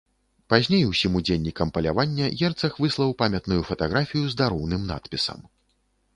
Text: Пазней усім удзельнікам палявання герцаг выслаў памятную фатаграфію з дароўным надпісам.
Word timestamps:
Пазней 0.51 0.85
усім 0.91 1.11
удзельнікам 1.19 1.73
палявання 1.75 2.31
герцаг 2.39 2.81
выслаў 2.85 3.15
памятную 3.21 3.61
фатаграфію 3.69 4.25
з 4.35 4.43
дароўным 4.43 4.81
надпісам. 4.95 5.39